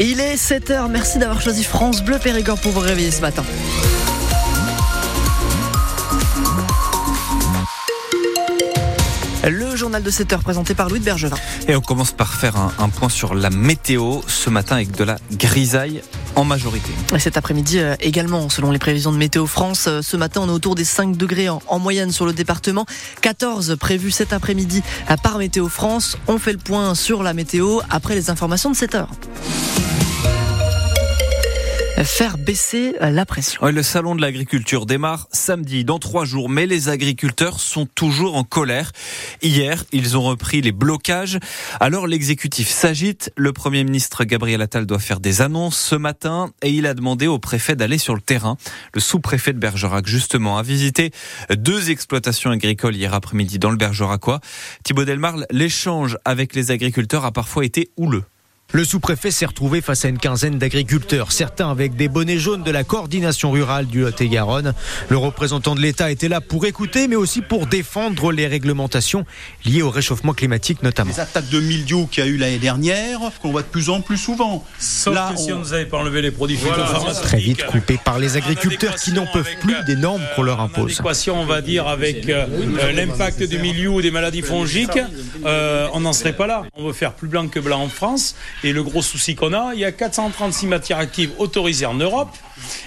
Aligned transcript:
Et 0.00 0.04
il 0.04 0.20
est 0.20 0.36
7h, 0.36 0.88
merci 0.88 1.18
d'avoir 1.18 1.42
choisi 1.42 1.64
France 1.64 2.04
Bleu 2.04 2.20
Périgord 2.20 2.60
pour 2.60 2.70
vous 2.70 2.78
réveiller 2.78 3.10
ce 3.10 3.20
matin. 3.20 3.42
Le 9.44 9.74
journal 9.74 10.02
de 10.02 10.10
7 10.10 10.34
heures 10.34 10.42
présenté 10.44 10.74
par 10.74 10.88
Louis 10.88 11.00
de 11.00 11.04
Bergevin. 11.04 11.36
Et 11.66 11.74
on 11.74 11.80
commence 11.80 12.12
par 12.12 12.34
faire 12.34 12.56
un, 12.56 12.72
un, 12.78 12.88
point 12.90 13.08
sur 13.08 13.34
la 13.34 13.50
météo 13.50 14.20
ce 14.28 14.50
matin 14.50 14.76
avec 14.76 14.92
de 14.92 15.02
la 15.02 15.16
grisaille 15.32 16.02
en 16.36 16.44
majorité. 16.44 16.90
Et 17.12 17.18
cet 17.18 17.36
après-midi 17.36 17.80
euh, 17.80 17.96
également, 18.00 18.48
selon 18.50 18.70
les 18.70 18.78
prévisions 18.78 19.10
de 19.10 19.16
Météo 19.16 19.46
France, 19.46 19.86
euh, 19.88 20.02
ce 20.02 20.16
matin 20.16 20.42
on 20.44 20.48
est 20.48 20.52
autour 20.52 20.76
des 20.76 20.84
5 20.84 21.16
degrés 21.16 21.48
en, 21.48 21.60
en 21.66 21.78
moyenne 21.80 22.12
sur 22.12 22.24
le 22.24 22.32
département, 22.32 22.86
14 23.22 23.76
prévus 23.80 24.12
cet 24.12 24.32
après-midi 24.32 24.82
par 25.24 25.38
Météo 25.38 25.68
France. 25.68 26.18
On 26.28 26.38
fait 26.38 26.52
le 26.52 26.58
point 26.58 26.94
sur 26.94 27.24
la 27.24 27.32
météo 27.32 27.80
après 27.90 28.14
les 28.14 28.30
informations 28.30 28.70
de 28.70 28.76
7 28.76 28.94
heures 28.94 29.10
faire 32.04 32.38
baisser 32.38 32.94
la 33.00 33.26
pression. 33.26 33.62
Ouais, 33.62 33.72
le 33.72 33.82
salon 33.82 34.14
de 34.14 34.20
l'agriculture 34.20 34.86
démarre 34.86 35.28
samedi 35.32 35.84
dans 35.84 35.98
trois 35.98 36.24
jours, 36.24 36.48
mais 36.48 36.66
les 36.66 36.88
agriculteurs 36.88 37.60
sont 37.60 37.86
toujours 37.86 38.36
en 38.36 38.44
colère. 38.44 38.92
Hier, 39.42 39.84
ils 39.92 40.16
ont 40.16 40.22
repris 40.22 40.60
les 40.60 40.72
blocages. 40.72 41.38
Alors 41.80 42.06
l'exécutif 42.06 42.68
s'agite. 42.68 43.32
Le 43.36 43.52
Premier 43.52 43.84
ministre 43.84 44.24
Gabriel 44.24 44.62
Attal 44.62 44.86
doit 44.86 44.98
faire 44.98 45.20
des 45.20 45.42
annonces 45.42 45.78
ce 45.78 45.94
matin 45.94 46.50
et 46.62 46.70
il 46.70 46.86
a 46.86 46.94
demandé 46.94 47.26
au 47.26 47.38
préfet 47.38 47.76
d'aller 47.76 47.98
sur 47.98 48.14
le 48.14 48.20
terrain. 48.20 48.56
Le 48.94 49.00
sous-préfet 49.00 49.52
de 49.52 49.58
Bergerac, 49.58 50.06
justement, 50.06 50.58
a 50.58 50.62
visité 50.62 51.10
deux 51.50 51.90
exploitations 51.90 52.50
agricoles 52.50 52.96
hier 52.96 53.14
après-midi 53.14 53.58
dans 53.58 53.70
le 53.70 53.76
Bergeracois. 53.76 54.40
Thibaut 54.84 55.04
Delmarle, 55.04 55.46
l'échange 55.50 56.16
avec 56.24 56.54
les 56.54 56.70
agriculteurs 56.70 57.24
a 57.24 57.32
parfois 57.32 57.64
été 57.64 57.90
houleux. 57.96 58.24
Le 58.74 58.84
sous-préfet 58.84 59.30
s'est 59.30 59.46
retrouvé 59.46 59.80
face 59.80 60.04
à 60.04 60.08
une 60.08 60.18
quinzaine 60.18 60.58
d'agriculteurs, 60.58 61.32
certains 61.32 61.70
avec 61.70 61.96
des 61.96 62.06
bonnets 62.06 62.36
jaunes 62.36 62.62
de 62.62 62.70
la 62.70 62.84
coordination 62.84 63.50
rurale 63.50 63.86
du 63.86 64.02
Lot-et-Garonne. 64.02 64.74
Le 65.08 65.16
représentant 65.16 65.74
de 65.74 65.80
l'État 65.80 66.10
était 66.10 66.28
là 66.28 66.42
pour 66.42 66.66
écouter, 66.66 67.08
mais 67.08 67.16
aussi 67.16 67.40
pour 67.40 67.66
défendre 67.66 68.30
les 68.30 68.46
réglementations 68.46 69.24
liées 69.64 69.80
au 69.80 69.88
réchauffement 69.88 70.34
climatique 70.34 70.82
notamment. 70.82 71.12
Les 71.12 71.20
attaques 71.20 71.48
de 71.48 71.60
mildiou 71.60 72.08
qu'il 72.08 72.22
y 72.22 72.26
a 72.26 72.30
eu 72.30 72.36
l'année 72.36 72.58
dernière, 72.58 73.20
qu'on 73.40 73.52
voit 73.52 73.62
de 73.62 73.68
plus 73.68 73.88
en 73.88 74.02
plus 74.02 74.18
souvent. 74.18 74.62
Sauf 74.78 75.14
là, 75.14 75.30
que 75.32 75.40
si 75.40 75.50
on... 75.50 75.60
nous 75.60 75.72
avait 75.72 75.86
pas 75.86 75.96
enlevé 75.96 76.20
les 76.20 76.30
produits 76.30 76.56
voilà, 76.56 77.14
Très 77.22 77.38
vite 77.38 77.64
coupé 77.64 77.98
par 78.04 78.18
les 78.18 78.36
agriculteurs 78.36 78.96
qui 78.96 79.12
n'en 79.12 79.26
peuvent 79.26 79.56
plus 79.62 79.76
des 79.86 79.96
normes 79.96 80.22
qu'on 80.36 80.42
leur 80.42 80.60
impose. 80.60 80.98
L'équation, 80.98 81.40
on 81.40 81.46
va 81.46 81.62
dire, 81.62 81.88
avec 81.88 82.28
euh, 82.28 82.92
l'impact 82.92 83.44
du 83.44 83.58
milieu 83.60 83.88
ou 83.88 84.02
des 84.02 84.10
maladies 84.10 84.42
fongiques, 84.42 85.00
euh, 85.46 85.88
on 85.94 86.00
n'en 86.00 86.12
serait 86.12 86.34
pas 86.34 86.46
là. 86.46 86.64
On 86.74 86.86
veut 86.86 86.92
faire 86.92 87.14
plus 87.14 87.28
blanc 87.28 87.48
que 87.48 87.60
blanc 87.60 87.80
en 87.80 87.88
France. 87.88 88.34
Et 88.64 88.72
le 88.72 88.82
gros 88.82 89.02
souci 89.02 89.36
qu'on 89.36 89.52
a, 89.52 89.72
il 89.74 89.80
y 89.80 89.84
a 89.84 89.92
436 89.92 90.66
matières 90.66 90.98
actives 90.98 91.30
autorisées 91.38 91.86
en 91.86 91.94
Europe 91.94 92.36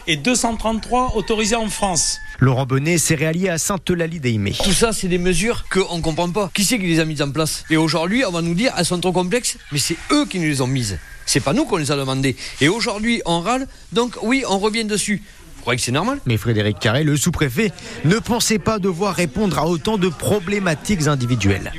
et 0.06 0.18
233 0.18 1.16
autorisées 1.16 1.56
en 1.56 1.70
France. 1.70 2.20
Laurent 2.40 2.66
Bonnet 2.66 2.98
s'est 2.98 3.16
réallié 3.16 3.50
à 3.50 3.58
Sainte-Eulalie-d'Aimé. 3.58 4.54
Tout 4.64 4.74
ça, 4.74 4.92
c'est 4.92 5.08
des 5.08 5.18
mesures 5.18 5.64
qu'on 5.72 5.98
ne 5.98 6.02
comprend 6.02 6.30
pas. 6.30 6.52
Qui 6.54 6.66
c'est 6.66 6.78
qui 6.78 6.88
les 6.88 7.00
a 7.00 7.06
mises 7.06 7.22
en 7.22 7.32
place? 7.32 7.64
Et 7.70 7.78
aujourd'hui, 7.78 8.26
on 8.26 8.32
va 8.32 8.42
nous 8.42 8.54
dire, 8.54 8.74
elles 8.78 8.86
sont 8.86 9.00
trop 9.00 9.14
complexes, 9.14 9.58
mais 9.72 9.80
c'est 9.80 9.96
eux 10.12 10.26
qui 10.26 10.40
nous 10.40 10.48
les 10.48 10.62
ont 10.62 10.68
mises. 10.68 10.98
C'est 11.26 11.40
pas 11.40 11.54
nous 11.54 11.66
qu'on 11.66 11.78
les 11.78 11.92
a 11.92 11.96
demandées. 11.96 12.36
Et 12.60 12.68
aujourd'hui, 12.68 13.22
on 13.26 13.40
râle, 13.40 13.68
donc 13.94 14.18
oui, 14.24 14.44
on 14.50 14.60
revient 14.60 14.84
dessus. 14.84 15.22
Vous 15.56 15.62
croyez 15.62 15.78
que 15.78 15.84
c'est 15.84 15.92
normal? 15.92 16.20
Mais 16.26 16.38
Frédéric 16.38 16.80
Carré, 16.80 17.04
le 17.04 17.16
sous-préfet, 17.16 17.72
ne 18.04 18.18
pensait 18.18 18.60
pas 18.60 18.80
devoir 18.80 19.16
répondre 19.16 19.60
à 19.60 19.68
autant 19.68 19.98
de 19.98 20.10
problématiques 20.10 21.08
individuelles. 21.08 21.72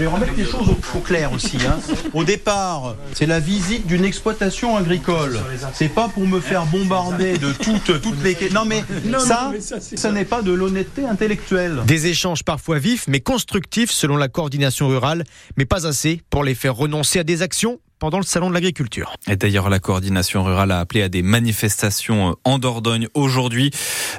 Vais 0.00 0.06
remettre 0.06 0.32
les 0.36 0.44
choses 0.44 0.68
au, 0.68 0.98
au 0.98 1.00
clair 1.00 1.32
aussi. 1.32 1.58
Hein. 1.66 1.78
Au 2.14 2.24
départ, 2.24 2.96
c'est 3.12 3.26
la 3.26 3.40
visite 3.40 3.86
d'une 3.86 4.04
exploitation 4.04 4.76
agricole. 4.76 5.38
C'est 5.74 5.88
pas 5.88 6.08
pour 6.08 6.26
me 6.26 6.40
faire 6.40 6.64
bombarder 6.66 7.38
de 7.38 7.52
toutes, 7.52 8.00
toutes 8.00 8.22
les. 8.22 8.36
Non 8.50 8.64
mais 8.64 8.82
ça, 9.18 9.52
ça, 9.60 9.80
ce 9.80 10.08
n'est 10.08 10.24
pas 10.24 10.42
de 10.42 10.52
l'honnêteté 10.52 11.04
intellectuelle. 11.04 11.82
Des 11.86 12.06
échanges 12.06 12.42
parfois 12.42 12.78
vifs 12.78 13.06
mais 13.08 13.20
constructifs 13.20 13.90
selon 13.90 14.16
la 14.16 14.28
coordination 14.28 14.88
rurale, 14.88 15.24
mais 15.56 15.66
pas 15.66 15.86
assez 15.86 16.22
pour 16.30 16.44
les 16.44 16.54
faire 16.54 16.74
renoncer 16.74 17.18
à 17.18 17.24
des 17.24 17.42
actions 17.42 17.78
pendant 18.00 18.18
le 18.18 18.24
salon 18.24 18.48
de 18.48 18.54
l'agriculture. 18.54 19.14
Et 19.28 19.36
d'ailleurs, 19.36 19.68
la 19.68 19.78
coordination 19.78 20.42
rurale 20.42 20.72
a 20.72 20.80
appelé 20.80 21.02
à 21.02 21.08
des 21.08 21.22
manifestations 21.22 22.36
en 22.44 22.58
Dordogne 22.58 23.06
aujourd'hui, 23.14 23.70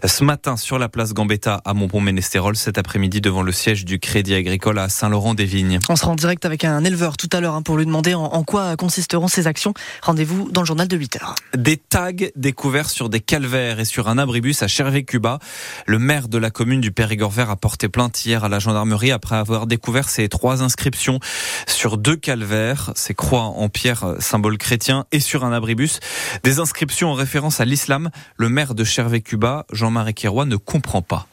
ce 0.05 0.23
matin 0.23 0.55
sur 0.55 0.79
la 0.79 0.87
place 0.87 1.13
Gambetta 1.13 1.61
à 1.65 1.73
Montpont-Ménestérol, 1.73 2.55
cet 2.55 2.77
après-midi 2.77 3.19
devant 3.19 3.41
le 3.41 3.51
siège 3.51 3.83
du 3.83 3.99
Crédit 3.99 4.35
Agricole 4.35 4.77
à 4.77 4.87
Saint-Laurent-des-Vignes. 4.87 5.79
On 5.89 5.95
sera 5.95 6.11
en 6.11 6.15
direct 6.15 6.45
avec 6.45 6.63
un 6.63 6.83
éleveur 6.83 7.17
tout 7.17 7.29
à 7.33 7.41
l'heure 7.41 7.55
hein, 7.55 7.63
pour 7.63 7.75
lui 7.75 7.85
demander 7.85 8.13
en, 8.13 8.23
en, 8.23 8.43
quoi 8.43 8.75
consisteront 8.77 9.27
ces 9.27 9.47
actions. 9.47 9.73
Rendez-vous 10.03 10.49
dans 10.51 10.61
le 10.61 10.67
journal 10.67 10.87
de 10.87 10.95
8 10.95 11.17
heures. 11.17 11.35
Des 11.57 11.77
tags 11.77 12.11
découverts 12.35 12.89
sur 12.89 13.09
des 13.09 13.19
calvaires 13.19 13.79
et 13.79 13.85
sur 13.85 14.07
un 14.07 14.19
abribus 14.19 14.61
à 14.61 14.67
Chervé-Cuba. 14.67 15.39
Le 15.87 15.97
maire 15.97 16.27
de 16.27 16.37
la 16.37 16.51
commune 16.51 16.81
du 16.81 16.91
Périgord 16.91 17.31
vert 17.31 17.49
a 17.49 17.55
porté 17.55 17.89
plainte 17.89 18.23
hier 18.25 18.43
à 18.43 18.49
la 18.49 18.59
gendarmerie 18.59 19.11
après 19.11 19.37
avoir 19.37 19.65
découvert 19.65 20.07
ces 20.07 20.29
trois 20.29 20.61
inscriptions 20.61 21.19
sur 21.67 21.97
deux 21.97 22.15
calvaires, 22.15 22.91
ces 22.95 23.15
croix 23.15 23.41
en 23.41 23.70
pierre 23.71 24.15
symbole 24.19 24.57
chrétien 24.57 25.05
et 25.11 25.19
sur 25.19 25.43
un 25.43 25.51
abribus. 25.51 25.99
Des 26.43 26.59
inscriptions 26.59 27.09
en 27.09 27.13
référence 27.13 27.59
à 27.59 27.65
l'islam. 27.65 28.11
Le 28.37 28.49
maire 28.49 28.75
de 28.75 28.83
Chervé-Cuba, 28.83 29.65
Jean-Marie 29.71 30.13
Kérois, 30.13 30.45
ne 30.45 30.57
comprend 30.57 31.01
pas. 31.01 31.27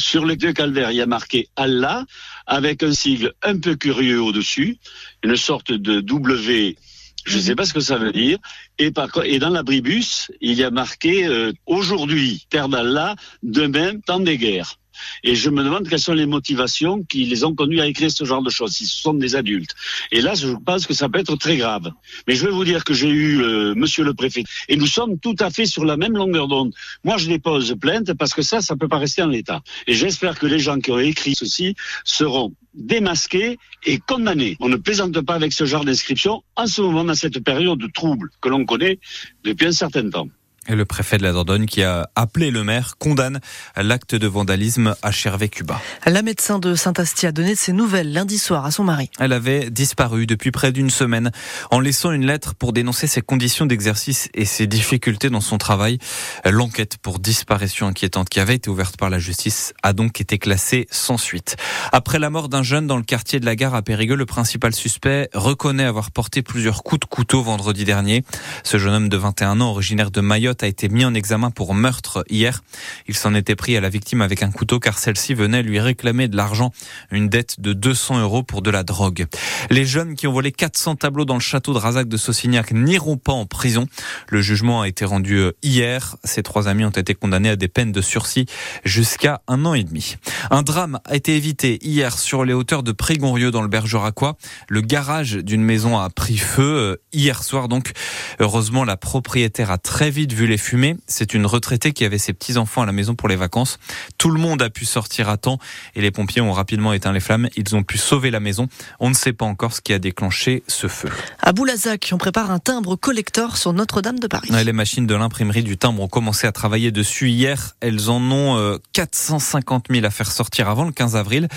Sur 0.00 0.26
les 0.26 0.36
deux 0.36 0.52
calvaires, 0.52 0.90
il 0.90 0.96
y 0.96 1.02
a 1.02 1.06
marqué 1.06 1.48
Allah 1.56 2.04
avec 2.46 2.82
un 2.82 2.92
sigle 2.92 3.32
un 3.42 3.58
peu 3.58 3.76
curieux 3.76 4.20
au-dessus, 4.20 4.78
une 5.22 5.36
sorte 5.36 5.72
de 5.72 6.00
W. 6.00 6.76
Je 7.24 7.36
ne 7.36 7.42
sais 7.42 7.54
pas 7.54 7.64
ce 7.64 7.72
que 7.72 7.80
ça 7.80 7.96
veut 7.96 8.12
dire. 8.12 8.38
Et, 8.78 8.90
par, 8.90 9.08
et 9.24 9.38
dans 9.38 9.50
l'abribus, 9.50 10.30
il 10.40 10.54
y 10.54 10.64
a 10.64 10.70
marqué 10.70 11.26
euh, 11.26 11.52
aujourd'hui, 11.66 12.46
terre 12.50 12.68
d'Allah, 12.68 13.14
demain, 13.42 13.98
temps 14.00 14.20
des 14.20 14.36
guerres. 14.36 14.78
Et 15.22 15.34
je 15.34 15.50
me 15.50 15.62
demande 15.62 15.88
quelles 15.88 16.00
sont 16.00 16.14
les 16.14 16.26
motivations 16.26 17.02
qui 17.02 17.24
les 17.24 17.44
ont 17.44 17.54
conduits 17.54 17.80
à 17.80 17.86
écrire 17.86 18.10
ce 18.10 18.24
genre 18.24 18.42
de 18.42 18.50
choses, 18.50 18.72
si 18.72 18.86
ce 18.86 19.00
sont 19.00 19.14
des 19.14 19.36
adultes. 19.36 19.74
Et 20.12 20.20
là, 20.20 20.34
je 20.34 20.48
pense 20.64 20.86
que 20.86 20.94
ça 20.94 21.08
peut 21.08 21.18
être 21.18 21.36
très 21.36 21.56
grave. 21.56 21.90
Mais 22.26 22.34
je 22.34 22.46
vais 22.46 22.52
vous 22.52 22.64
dire 22.64 22.84
que 22.84 22.94
j'ai 22.94 23.08
eu 23.08 23.42
euh, 23.42 23.74
monsieur 23.74 24.04
le 24.04 24.14
préfet, 24.14 24.44
et 24.68 24.76
nous 24.76 24.86
sommes 24.86 25.18
tout 25.18 25.36
à 25.38 25.50
fait 25.50 25.66
sur 25.66 25.84
la 25.84 25.96
même 25.96 26.16
longueur 26.16 26.48
d'onde. 26.48 26.72
Moi, 27.04 27.16
je 27.18 27.28
dépose 27.28 27.74
plainte 27.80 28.12
parce 28.14 28.34
que 28.34 28.42
ça, 28.42 28.60
ça 28.60 28.76
peut 28.76 28.88
pas 28.88 28.98
rester 28.98 29.22
en 29.22 29.28
l'état. 29.28 29.62
Et 29.86 29.94
j'espère 29.94 30.38
que 30.38 30.46
les 30.46 30.58
gens 30.58 30.78
qui 30.78 30.90
ont 30.90 30.98
écrit 30.98 31.34
ceci 31.34 31.74
seront 32.04 32.52
démasqués 32.74 33.58
et 33.84 33.98
condamnés. 33.98 34.56
On 34.60 34.68
ne 34.68 34.76
plaisante 34.76 35.20
pas 35.20 35.34
avec 35.34 35.52
ce 35.52 35.64
genre 35.64 35.84
d'inscription 35.84 36.42
en 36.56 36.66
ce 36.66 36.82
moment, 36.82 37.04
dans 37.04 37.14
cette 37.14 37.42
période 37.42 37.78
de 37.78 37.86
trouble 37.86 38.30
que 38.40 38.48
l'on 38.48 38.64
connaît 38.64 38.98
depuis 39.44 39.66
un 39.66 39.72
certain 39.72 40.08
temps. 40.10 40.28
Le 40.68 40.84
préfet 40.84 41.18
de 41.18 41.22
la 41.22 41.32
Dordogne 41.32 41.66
qui 41.66 41.82
a 41.82 42.08
appelé 42.14 42.50
le 42.50 42.64
maire 42.64 42.94
condamne 42.98 43.40
l'acte 43.76 44.14
de 44.14 44.26
vandalisme 44.26 44.94
à 45.02 45.10
Chervé-Cuba. 45.10 45.80
La 46.06 46.22
médecin 46.22 46.58
de 46.58 46.74
Saint-Asti 46.74 47.26
a 47.26 47.32
donné 47.32 47.54
ses 47.54 47.72
nouvelles 47.72 48.12
lundi 48.12 48.38
soir 48.38 48.64
à 48.64 48.70
son 48.70 48.84
mari. 48.84 49.10
Elle 49.18 49.32
avait 49.32 49.68
disparu 49.70 50.26
depuis 50.26 50.52
près 50.52 50.72
d'une 50.72 50.90
semaine 50.90 51.32
en 51.70 51.80
laissant 51.80 52.12
une 52.12 52.24
lettre 52.24 52.54
pour 52.54 52.72
dénoncer 52.72 53.06
ses 53.06 53.20
conditions 53.20 53.66
d'exercice 53.66 54.30
et 54.32 54.46
ses 54.46 54.66
difficultés 54.66 55.28
dans 55.28 55.42
son 55.42 55.58
travail. 55.58 55.98
L'enquête 56.44 56.96
pour 56.96 57.18
disparition 57.18 57.86
inquiétante 57.86 58.30
qui 58.30 58.40
avait 58.40 58.54
été 58.54 58.70
ouverte 58.70 58.96
par 58.96 59.10
la 59.10 59.18
justice 59.18 59.74
a 59.82 59.92
donc 59.92 60.20
été 60.20 60.38
classée 60.38 60.86
sans 60.90 61.18
suite. 61.18 61.56
Après 61.92 62.18
la 62.18 62.30
mort 62.30 62.48
d'un 62.48 62.62
jeune 62.62 62.86
dans 62.86 62.96
le 62.96 63.02
quartier 63.02 63.38
de 63.38 63.44
la 63.44 63.56
gare 63.56 63.74
à 63.74 63.82
Périgueux, 63.82 64.16
le 64.16 64.26
principal 64.26 64.74
suspect 64.74 65.28
reconnaît 65.34 65.84
avoir 65.84 66.10
porté 66.10 66.42
plusieurs 66.42 66.82
coups 66.82 67.00
de 67.00 67.06
couteau 67.06 67.42
vendredi 67.42 67.84
dernier. 67.84 68.24
Ce 68.62 68.78
jeune 68.78 68.94
homme 68.94 69.08
de 69.08 69.16
21 69.16 69.60
ans, 69.60 69.70
originaire 69.70 70.10
de 70.10 70.20
Mayotte, 70.20 70.53
a 70.62 70.66
été 70.66 70.88
mis 70.88 71.04
en 71.04 71.14
examen 71.14 71.50
pour 71.50 71.74
meurtre 71.74 72.24
hier. 72.28 72.62
Il 73.08 73.16
s'en 73.16 73.34
était 73.34 73.56
pris 73.56 73.76
à 73.76 73.80
la 73.80 73.88
victime 73.88 74.22
avec 74.22 74.42
un 74.42 74.50
couteau 74.50 74.78
car 74.78 74.98
celle-ci 74.98 75.34
venait 75.34 75.62
lui 75.62 75.80
réclamer 75.80 76.28
de 76.28 76.36
l'argent, 76.36 76.70
une 77.10 77.28
dette 77.28 77.60
de 77.60 77.72
200 77.72 78.20
euros 78.20 78.42
pour 78.42 78.62
de 78.62 78.70
la 78.70 78.82
drogue. 78.82 79.26
Les 79.70 79.84
jeunes 79.84 80.14
qui 80.14 80.26
ont 80.26 80.32
volé 80.32 80.52
400 80.52 80.96
tableaux 80.96 81.24
dans 81.24 81.34
le 81.34 81.40
château 81.40 81.72
de 81.72 81.78
Razac 81.78 82.08
de 82.08 82.16
Saucignac 82.16 82.72
n'iront 82.72 83.16
pas 83.16 83.32
en 83.32 83.46
prison. 83.46 83.86
Le 84.28 84.40
jugement 84.40 84.82
a 84.82 84.88
été 84.88 85.04
rendu 85.04 85.40
hier. 85.62 86.16
Ces 86.24 86.42
trois 86.42 86.68
amis 86.68 86.84
ont 86.84 86.90
été 86.90 87.14
condamnés 87.14 87.50
à 87.50 87.56
des 87.56 87.68
peines 87.68 87.92
de 87.92 88.00
sursis 88.00 88.46
jusqu'à 88.84 89.42
un 89.48 89.64
an 89.64 89.74
et 89.74 89.84
demi. 89.84 90.16
Un 90.50 90.62
drame 90.62 91.00
a 91.04 91.16
été 91.16 91.36
évité 91.36 91.78
hier 91.82 92.18
sur 92.18 92.44
les 92.44 92.52
hauteurs 92.52 92.82
de 92.82 92.92
Prégorieux 92.92 93.50
dans 93.50 93.62
le 93.62 93.68
Bergeracois. 93.68 94.36
Le 94.68 94.80
garage 94.80 95.32
d'une 95.32 95.62
maison 95.62 95.98
a 95.98 96.10
pris 96.10 96.36
feu 96.36 97.00
hier 97.12 97.42
soir 97.42 97.68
donc. 97.68 97.92
Heureusement, 98.40 98.84
la 98.84 98.96
propriétaire 98.96 99.70
a 99.70 99.78
très 99.78 100.10
vite 100.10 100.32
vu 100.32 100.43
vu 100.44 100.50
les 100.50 100.58
fumées. 100.58 100.96
C'est 101.06 101.34
une 101.34 101.46
retraitée 101.46 101.92
qui 101.92 102.04
avait 102.04 102.18
ses 102.18 102.32
petits-enfants 102.32 102.82
à 102.82 102.86
la 102.86 102.92
maison 102.92 103.14
pour 103.14 103.28
les 103.28 103.36
vacances. 103.36 103.78
Tout 104.18 104.30
le 104.30 104.40
monde 104.40 104.62
a 104.62 104.70
pu 104.70 104.84
sortir 104.84 105.28
à 105.28 105.36
temps 105.36 105.58
et 105.94 106.00
les 106.00 106.10
pompiers 106.10 106.42
ont 106.42 106.52
rapidement 106.52 106.92
éteint 106.92 107.12
les 107.12 107.20
flammes. 107.20 107.48
Ils 107.56 107.74
ont 107.74 107.82
pu 107.82 107.98
sauver 107.98 108.30
la 108.30 108.40
maison. 108.40 108.68
On 109.00 109.08
ne 109.08 109.14
sait 109.14 109.32
pas 109.32 109.44
encore 109.44 109.72
ce 109.72 109.80
qui 109.80 109.92
a 109.92 109.98
déclenché 109.98 110.62
ce 110.68 110.86
feu. 110.88 111.08
À 111.40 111.52
Boulazac, 111.52 112.10
on 112.12 112.18
prépare 112.18 112.50
un 112.50 112.58
timbre 112.58 112.96
collector 112.96 113.56
sur 113.56 113.72
Notre-Dame 113.72 114.18
de 114.18 114.26
Paris. 114.26 114.50
les 114.50 114.72
machines 114.72 115.06
de 115.06 115.14
l'imprimerie 115.14 115.62
du 115.62 115.76
timbre 115.76 116.02
ont 116.02 116.08
commencé 116.08 116.46
à 116.46 116.52
travailler 116.52 116.90
dessus 116.90 117.30
hier. 117.30 117.74
Elles 117.80 118.10
en 118.10 118.20
ont 118.30 118.78
450 118.92 119.86
euh, 119.90 119.94
000 119.94 120.06
à 120.06 120.10
faire 120.10 120.30
sortir 120.30 120.68
avant 120.68 120.84
le 120.84 120.92
15 120.92 121.16
avril. 121.16 121.48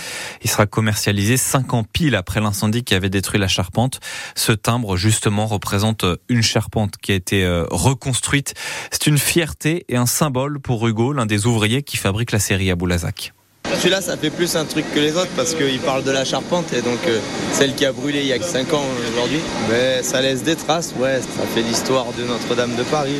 Il 0.44 0.50
sera 0.50 0.66
commercialisé 0.66 1.38
5 1.38 1.74
ans 1.74 1.84
pile 1.84 2.16
après 2.16 2.40
l'incendie 2.40 2.84
qui 2.84 2.96
avait 2.96 3.10
détruit 3.10 3.40
la 3.40 3.48
charpente. 3.48 4.00
Ce 4.36 4.52
timbre, 4.52 4.98
justement, 4.98 5.46
représente 5.46 6.06
une 6.30 6.42
charpente 6.42 6.96
qui 6.98 7.12
a 7.12 7.16
été 7.16 7.44
euh, 7.44 7.66
reconstruite. 7.70 8.54
C'est 8.92 9.08
une 9.08 9.18
fierté 9.18 9.86
et 9.90 9.98
un 9.98 10.06
symbole 10.06 10.60
pour 10.60 10.88
Hugo, 10.88 11.14
l'un 11.14 11.26
des 11.26 11.46
ouvriers 11.46 11.84
qui 11.84 11.98
fabrique 11.98 12.32
la 12.32 12.40
série 12.40 12.72
à 12.72 12.76
Boulazac. 12.76 13.34
Celui-là, 13.76 14.02
ça 14.02 14.18
fait 14.18 14.30
plus 14.30 14.56
un 14.56 14.66
truc 14.66 14.86
que 14.94 15.00
les 15.00 15.16
autres 15.16 15.32
parce 15.36 15.54
qu'il 15.54 15.80
parle 15.80 16.04
de 16.04 16.12
la 16.12 16.26
charpente 16.26 16.72
et 16.74 16.82
donc 16.82 17.00
euh, 17.08 17.20
celle 17.52 17.76
qui 17.76 17.86
a 17.86 17.92
brûlé 17.92 18.22
il 18.22 18.28
y 18.28 18.34
a 18.34 18.40
que 18.40 18.46
5 18.46 18.74
ans 18.74 18.84
aujourd'hui. 19.12 19.40
Mais 19.70 20.02
ça 20.04 20.22
laisse 20.22 20.44
des 20.44 20.56
traces, 20.56 20.94
ouais, 20.98 21.20
ça 21.20 21.44
fait 21.54 21.62
l'histoire 21.62 22.06
de 22.18 22.24
Notre-Dame 22.24 22.76
de 22.76 22.84
Paris. 22.84 23.20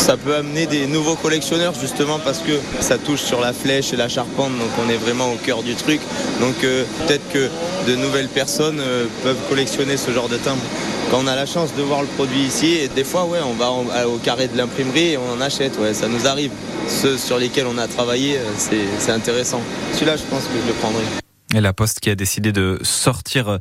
Ça 0.00 0.16
peut 0.16 0.34
amener 0.34 0.66
des 0.66 0.86
nouveaux 0.86 1.14
collectionneurs 1.14 1.74
justement 1.78 2.18
parce 2.18 2.38
que 2.38 2.52
ça 2.80 2.96
touche 2.96 3.20
sur 3.20 3.40
la 3.40 3.52
flèche 3.52 3.92
et 3.92 3.96
la 3.96 4.08
charpente, 4.08 4.50
donc 4.58 4.70
on 4.84 4.88
est 4.90 4.96
vraiment 4.96 5.30
au 5.30 5.36
cœur 5.36 5.62
du 5.62 5.74
truc. 5.74 6.00
Donc 6.40 6.64
euh, 6.64 6.84
peut-être 7.06 7.28
que 7.30 7.48
de 7.86 7.96
nouvelles 7.96 8.28
personnes 8.28 8.80
euh, 8.80 9.04
peuvent 9.22 9.38
collectionner 9.50 9.98
ce 9.98 10.10
genre 10.10 10.28
de 10.28 10.38
timbre. 10.38 10.62
Quand 11.10 11.18
on 11.22 11.26
a 11.26 11.36
la 11.36 11.46
chance 11.46 11.74
de 11.76 11.82
voir 11.82 12.00
le 12.00 12.08
produit 12.08 12.40
ici, 12.40 12.76
et 12.76 12.88
des 12.88 13.04
fois 13.04 13.26
ouais, 13.26 13.40
on 13.44 13.52
va 13.52 13.70
au 14.08 14.16
carré 14.16 14.48
de 14.48 14.56
l'imprimerie 14.56 15.12
et 15.12 15.18
on 15.18 15.34
en 15.36 15.40
achète, 15.40 15.78
ouais, 15.78 15.92
ça 15.92 16.08
nous 16.08 16.26
arrive. 16.26 16.50
Ceux 16.88 17.18
sur 17.18 17.38
lesquels 17.38 17.66
on 17.66 17.78
a 17.78 17.86
travaillé, 17.86 18.38
euh, 18.38 18.76
c'est 18.98 19.12
intéressant. 19.12 19.60
Celui-là, 19.92 20.16
je 20.16 20.22
pense 20.22 20.44
que 20.44 20.58
je 20.60 20.66
le 20.66 20.74
prendrai. 20.80 21.19
Et 21.52 21.60
la 21.60 21.72
Poste 21.72 21.98
qui 21.98 22.10
a 22.10 22.14
décidé 22.14 22.52
de 22.52 22.78
sortir 22.82 23.58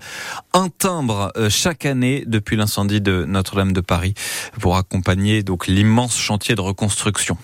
un 0.53 0.69
timbre 0.69 1.31
euh, 1.36 1.50
chaque 1.50 1.88
année 1.88 2.24
depuis 2.27 2.56
l'incendie 2.56 3.01
de 3.01 3.25
Notre-Dame 3.27 3.74
de 3.74 3.81
Paris 3.81 4.13
pour 4.59 4.77
accompagner 4.77 5.41
donc 5.41 5.65
l'immense 5.65 6.15
chantier 6.15 6.53
de 6.53 6.62
reconstruction. 6.62 7.36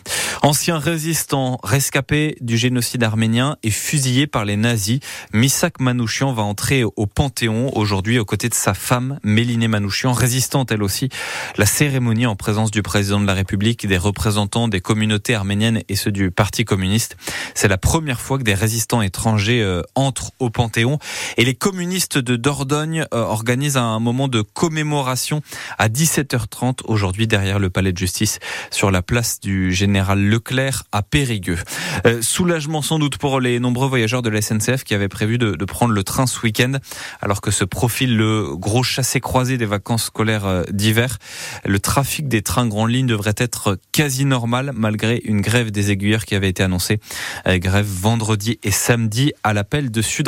Ancien 0.44 0.77
résistant 0.77 1.59
rescapé 1.63 2.38
du 2.42 2.57
génocide 2.57 3.03
arménien 3.03 3.57
et 3.63 3.71
fusillé 3.71 4.27
par 4.27 4.45
les 4.45 4.56
nazis, 4.56 5.00
Misak 5.33 5.80
Manouchian 5.80 6.31
va 6.31 6.44
entrer 6.44 6.83
au 6.83 7.07
Panthéon 7.07 7.75
aujourd'hui 7.75 8.19
aux 8.19 8.25
côtés 8.25 8.50
de 8.50 8.53
sa 8.53 8.75
femme 8.75 9.19
Mélinée 9.24 9.68
Manouchian, 9.68 10.13
résistante 10.13 10.71
elle 10.71 10.83
aussi. 10.83 11.09
La 11.57 11.65
cérémonie 11.65 12.27
en 12.27 12.36
présence 12.36 12.69
du 12.69 12.83
président 12.83 13.19
de 13.19 13.25
la 13.25 13.33
République, 13.33 13.88
des 13.88 13.98
représentants 13.98 14.68
des 14.68 14.81
communautés 14.81 15.33
arméniennes 15.33 15.81
et 15.89 15.95
ceux 15.95 16.12
du 16.12 16.30
Parti 16.30 16.65
communiste. 16.65 17.18
C'est 17.56 17.68
la 17.68 17.80
première 17.80 18.21
fois 18.21 18.38
que 18.38 18.44
des 18.44 18.53
résistants 18.53 19.01
étrangers 19.01 19.63
euh, 19.63 19.81
entrent 19.95 20.33
au 20.40 20.50
Panthéon. 20.50 21.00
Et 21.38 21.46
les 21.46 21.56
communistes 21.56 22.18
de 22.18 22.36
Dordogne 22.36 23.06
euh, 23.14 23.22
organisent 23.22 23.78
un 23.78 24.00
moment 24.00 24.28
de 24.28 24.42
commémoration 24.42 25.42
à 25.78 25.88
17h30 25.88 26.80
aujourd'hui 26.86 27.28
derrière 27.28 27.60
le 27.60 27.70
palais 27.70 27.94
de 27.94 27.98
justice 27.98 28.40
sur 28.72 28.92
la 28.92 29.02
place 29.02 29.40
du 29.40 29.74
général 29.74 30.20
Leclerc 30.20 30.84
à 30.92 31.02
Périgueux. 31.02 31.60
Euh, 32.06 32.22
soulagement 32.22 32.82
sans 32.82 33.00
doute 33.00 33.18
pour 33.18 33.40
les 33.40 33.60
nombreux 33.60 33.88
voyageurs 33.88 34.22
de 34.22 34.30
la 34.30 34.42
SNCF 34.42 34.84
qui 34.84 34.94
avaient 34.94 35.08
prévu 35.08 35.38
de, 35.38 35.66
prendre 35.66 35.94
le 35.94 36.04
train 36.04 36.28
ce 36.28 36.40
week-end 36.42 36.74
alors 37.22 37.42
que 37.42 37.50
se 37.50 37.64
profile 37.64 38.16
le 38.16 38.56
gros 38.56 38.84
chassé-croisé 38.84 39.58
des 39.58 39.66
vacances 39.66 40.06
scolaires 40.06 40.46
euh, 40.46 40.64
d'hiver. 40.70 41.18
Le 41.66 41.80
trafic 41.80 42.28
des 42.28 42.42
trains 42.42 42.68
grande 42.68 42.92
ligne 42.92 43.08
devrait 43.08 43.34
être 43.38 43.78
quasi 43.92 44.26
normal 44.26 44.72
malgré 44.76 45.22
une 45.26 45.42
grève 45.42 45.72
des 45.72 45.92
aiguilleurs 45.92 46.26
qui 46.26 46.36
avait 46.36 46.50
été 46.50 46.62
annoncée. 46.64 47.00
grève 47.48 47.88
vendredi 47.88 48.60
et 48.64 48.72
samedi 48.72 49.34
à 49.44 49.54
l'appel 49.54 49.92
de 49.92 50.02
Sud 50.02 50.25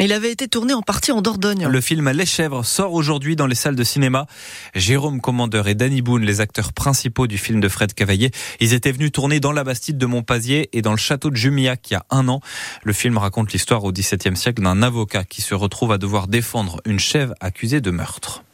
il 0.00 0.12
avait 0.12 0.30
été 0.30 0.48
tourné 0.48 0.74
en 0.74 0.82
partie 0.82 1.12
en 1.12 1.22
Dordogne. 1.22 1.66
Le 1.66 1.80
film 1.80 2.10
Les 2.10 2.26
Chèvres 2.26 2.64
sort 2.64 2.92
aujourd'hui 2.92 3.36
dans 3.36 3.46
les 3.46 3.54
salles 3.54 3.76
de 3.76 3.84
cinéma. 3.84 4.26
Jérôme 4.74 5.20
Commandeur 5.20 5.68
et 5.68 5.74
Danny 5.74 6.02
Boone, 6.02 6.22
les 6.22 6.40
acteurs 6.40 6.72
principaux 6.72 7.26
du 7.26 7.38
film 7.38 7.60
de 7.60 7.68
Fred 7.68 7.94
Cavaillé, 7.94 8.30
ils 8.60 8.74
étaient 8.74 8.92
venus 8.92 9.12
tourner 9.12 9.40
dans 9.40 9.52
la 9.52 9.64
Bastide 9.64 9.98
de 9.98 10.06
Montpazier 10.06 10.68
et 10.72 10.82
dans 10.82 10.92
le 10.92 10.96
château 10.96 11.30
de 11.30 11.36
Jumillac 11.36 11.90
il 11.90 11.94
y 11.94 11.96
a 11.96 12.04
un 12.10 12.28
an. 12.28 12.40
Le 12.82 12.92
film 12.92 13.18
raconte 13.18 13.52
l'histoire 13.52 13.84
au 13.84 13.92
XVIIe 13.92 14.36
siècle 14.36 14.62
d'un 14.62 14.82
avocat 14.82 15.24
qui 15.24 15.42
se 15.42 15.54
retrouve 15.54 15.92
à 15.92 15.98
devoir 15.98 16.28
défendre 16.28 16.80
une 16.84 16.98
chèvre 16.98 17.34
accusée 17.40 17.80
de 17.80 17.90
meurtre. 17.90 18.44